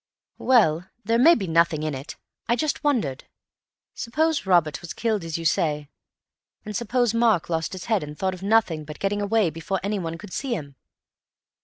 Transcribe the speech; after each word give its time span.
"Well, 0.39 0.87
there 1.05 1.19
may 1.19 1.35
be 1.35 1.45
nothing 1.45 1.83
in 1.83 1.93
it; 1.93 2.15
I 2.49 2.55
just 2.55 2.83
wondered. 2.83 3.25
Suppose 3.93 4.47
Robert 4.47 4.81
was 4.81 4.93
killed 4.95 5.23
as 5.23 5.37
you 5.37 5.45
say, 5.45 5.89
and 6.65 6.75
suppose 6.75 7.13
Mark 7.13 7.49
lost 7.51 7.73
his 7.73 7.85
head 7.85 8.01
and 8.01 8.17
thought 8.17 8.33
of 8.33 8.41
nothing 8.41 8.83
but 8.83 8.97
getting 8.97 9.21
away 9.21 9.51
before 9.51 9.79
anyone 9.83 10.17
could 10.17 10.33
see 10.33 10.55
him. 10.55 10.75